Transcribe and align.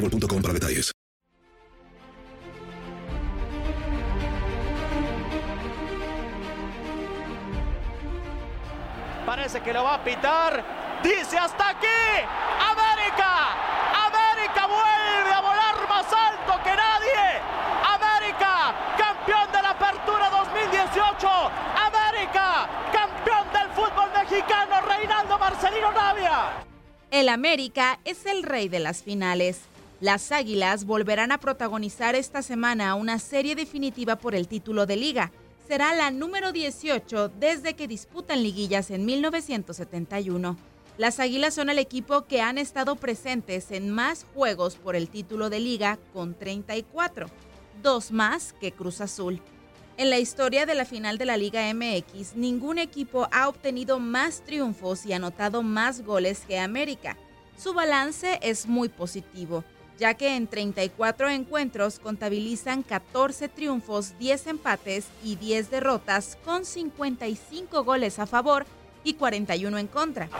boostmobile.com 0.00 0.42
para 0.42 0.54
detalles. 0.54 0.92
Parece 9.26 9.60
que 9.60 9.72
lo 9.72 9.84
va 9.84 9.94
a 9.94 10.04
pitar. 10.04 11.00
Dice 11.02 11.38
hasta 11.38 11.70
aquí. 11.70 11.86
América. 11.86 13.54
América 14.06 14.66
vuelve 14.66 15.32
a 15.32 15.40
volar 15.40 15.88
más 15.88 16.06
alto 16.12 16.62
que 16.64 16.70
nadie. 16.70 17.40
América, 17.86 18.74
campeón 18.98 19.52
de 19.52 19.62
la 19.62 19.70
apertura 19.70 20.30
2018. 20.30 21.28
América, 21.76 22.68
campeón 22.92 23.52
del 23.52 23.70
fútbol 23.70 24.10
mexicano. 24.14 24.80
Reinaldo 24.80 25.38
Marcelino 25.38 25.92
Navia. 25.92 26.66
El 27.10 27.28
América 27.28 28.00
es 28.04 28.26
el 28.26 28.42
rey 28.42 28.68
de 28.68 28.80
las 28.80 29.02
finales. 29.02 29.69
Las 30.00 30.32
Águilas 30.32 30.86
volverán 30.86 31.30
a 31.30 31.38
protagonizar 31.38 32.14
esta 32.14 32.40
semana 32.40 32.94
una 32.94 33.18
serie 33.18 33.54
definitiva 33.54 34.16
por 34.16 34.34
el 34.34 34.48
título 34.48 34.86
de 34.86 34.96
liga. 34.96 35.30
Será 35.68 35.94
la 35.94 36.10
número 36.10 36.52
18 36.52 37.28
desde 37.38 37.74
que 37.74 37.86
disputan 37.86 38.42
liguillas 38.42 38.90
en 38.90 39.04
1971. 39.04 40.56
Las 40.96 41.20
Águilas 41.20 41.52
son 41.52 41.68
el 41.68 41.78
equipo 41.78 42.24
que 42.24 42.40
han 42.40 42.56
estado 42.56 42.96
presentes 42.96 43.70
en 43.72 43.90
más 43.90 44.24
juegos 44.34 44.76
por 44.76 44.96
el 44.96 45.10
título 45.10 45.50
de 45.50 45.60
liga 45.60 45.98
con 46.14 46.32
34, 46.32 47.26
dos 47.82 48.10
más 48.10 48.54
que 48.54 48.72
Cruz 48.72 49.02
Azul. 49.02 49.42
En 49.98 50.08
la 50.08 50.18
historia 50.18 50.64
de 50.64 50.76
la 50.76 50.86
final 50.86 51.18
de 51.18 51.26
la 51.26 51.36
Liga 51.36 51.70
MX, 51.74 52.36
ningún 52.36 52.78
equipo 52.78 53.28
ha 53.32 53.50
obtenido 53.50 53.98
más 53.98 54.42
triunfos 54.46 55.04
y 55.04 55.12
anotado 55.12 55.62
más 55.62 56.06
goles 56.06 56.44
que 56.48 56.58
América. 56.58 57.18
Su 57.58 57.74
balance 57.74 58.38
es 58.40 58.66
muy 58.66 58.88
positivo, 58.88 59.62
ya 60.00 60.14
que 60.14 60.34
en 60.34 60.48
34 60.48 61.28
encuentros 61.28 61.98
contabilizan 61.98 62.82
14 62.82 63.48
triunfos, 63.48 64.18
10 64.18 64.46
empates 64.46 65.04
y 65.22 65.36
10 65.36 65.70
derrotas, 65.70 66.38
con 66.42 66.64
55 66.64 67.84
goles 67.84 68.18
a 68.18 68.26
favor 68.26 68.64
y 69.04 69.14
41 69.14 69.76
en 69.76 69.86
contra. 69.86 70.30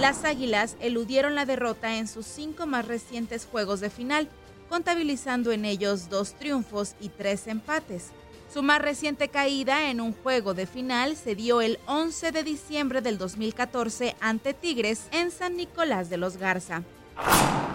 Las 0.00 0.24
Águilas 0.24 0.76
eludieron 0.80 1.36
la 1.36 1.46
derrota 1.46 1.96
en 1.96 2.08
sus 2.08 2.26
cinco 2.26 2.66
más 2.66 2.88
recientes 2.88 3.46
juegos 3.46 3.78
de 3.78 3.88
final, 3.88 4.28
contabilizando 4.68 5.52
en 5.52 5.64
ellos 5.64 6.10
dos 6.10 6.34
triunfos 6.34 6.96
y 7.00 7.08
tres 7.08 7.46
empates. 7.46 8.10
Su 8.52 8.64
más 8.64 8.82
reciente 8.82 9.28
caída 9.28 9.90
en 9.90 10.00
un 10.00 10.12
juego 10.12 10.54
de 10.54 10.66
final 10.66 11.16
se 11.16 11.36
dio 11.36 11.60
el 11.60 11.78
11 11.86 12.32
de 12.32 12.42
diciembre 12.42 13.00
del 13.00 13.18
2014 13.18 14.16
ante 14.20 14.54
Tigres 14.54 15.06
en 15.12 15.30
San 15.30 15.56
Nicolás 15.56 16.10
de 16.10 16.16
los 16.16 16.36
Garza. 16.36 16.82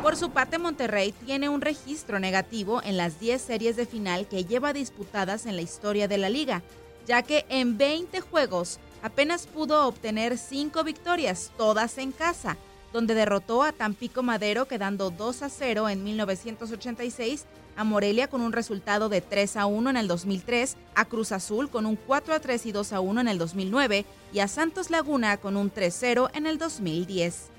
Por 0.02 0.16
su 0.16 0.30
parte, 0.30 0.58
Monterrey 0.58 1.12
tiene 1.26 1.50
un 1.50 1.60
registro 1.60 2.20
negativo 2.20 2.82
en 2.84 2.96
las 2.96 3.20
10 3.20 3.42
series 3.42 3.76
de 3.76 3.86
final 3.86 4.28
que 4.28 4.46
lleva 4.46 4.72
disputadas 4.72 5.46
en 5.46 5.58
la 5.58 5.62
historia 5.62 6.08
de 6.08 6.18
la 6.18 6.30
liga, 6.30 6.64
ya 7.06 7.22
que 7.22 7.46
en 7.50 7.78
20 7.78 8.22
juegos 8.22 8.80
apenas 9.04 9.46
pudo 9.46 9.86
obtener 9.86 10.38
5 10.38 10.86
victorias, 10.86 11.52
todas 11.58 11.98
en 11.98 12.14
casa, 12.14 12.56
donde 12.94 13.14
derrotó 13.14 13.62
a 13.62 13.74
Tampico 13.74 14.24
Madero 14.24 14.68
quedando 14.68 15.10
2 15.10 15.44
a 15.44 15.50
0 15.50 15.90
en 15.90 16.04
1986, 16.04 17.46
a 17.76 17.84
Morelia 17.84 18.28
con 18.28 18.42
un 18.42 18.54
resultado 18.54 19.10
de 19.10 19.20
3 19.20 19.58
a 19.58 19.66
1 19.66 19.90
en 19.90 19.98
el 19.98 20.08
2003, 20.08 20.78
a 20.96 21.06
Cruz 21.06 21.34
Azul 21.34 21.70
con 21.70 21.86
un 21.86 21.98
4 21.98 22.34
a 22.34 22.40
3 22.40 22.66
y 22.66 22.72
2 22.72 22.94
a 22.94 23.00
1 23.02 23.22
en 23.22 23.28
el 23.28 23.38
2009 23.38 24.06
y 24.32 24.40
a 24.40 24.48
Santos 24.48 24.90
Laguna 24.90 25.38
con 25.38 25.58
un 25.58 25.72
3-0 25.72 26.30
en 26.34 26.46
el 26.46 26.58
2010. 26.58 27.52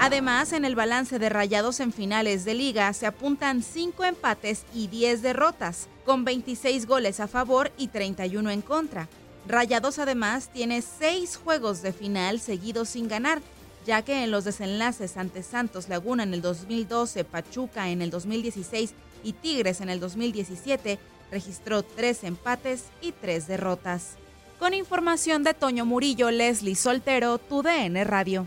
Además, 0.00 0.52
en 0.52 0.64
el 0.64 0.76
balance 0.76 1.18
de 1.18 1.28
rayados 1.28 1.80
en 1.80 1.92
finales 1.92 2.44
de 2.44 2.54
liga 2.54 2.92
se 2.92 3.06
apuntan 3.06 3.62
5 3.62 4.04
empates 4.04 4.64
y 4.72 4.86
10 4.86 5.22
derrotas, 5.22 5.88
con 6.04 6.24
26 6.24 6.86
goles 6.86 7.20
a 7.20 7.26
favor 7.26 7.72
y 7.76 7.88
31 7.88 8.50
en 8.50 8.62
contra. 8.62 9.08
Rayados 9.48 9.98
además 9.98 10.48
tiene 10.52 10.82
6 10.82 11.36
juegos 11.36 11.82
de 11.82 11.92
final 11.92 12.40
seguidos 12.40 12.90
sin 12.90 13.08
ganar, 13.08 13.40
ya 13.86 14.02
que 14.02 14.24
en 14.24 14.30
los 14.30 14.44
desenlaces 14.44 15.16
ante 15.16 15.42
Santos 15.42 15.88
Laguna 15.88 16.24
en 16.24 16.34
el 16.34 16.42
2012, 16.42 17.24
Pachuca 17.24 17.88
en 17.88 18.02
el 18.02 18.10
2016 18.10 18.94
y 19.22 19.32
Tigres 19.32 19.80
en 19.80 19.88
el 19.88 20.00
2017 20.00 20.98
registró 21.30 21.82
3 21.82 22.24
empates 22.24 22.84
y 23.00 23.12
3 23.12 23.46
derrotas. 23.46 24.16
Con 24.58 24.74
información 24.74 25.42
de 25.42 25.54
Toño 25.54 25.84
Murillo, 25.84 26.30
Leslie 26.30 26.76
Soltero, 26.76 27.38
tu 27.38 27.62
DN 27.62 28.04
Radio. 28.04 28.46